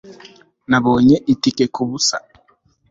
nabonye 0.69 1.15
itike 1.33 1.65
kubusa 1.75 2.17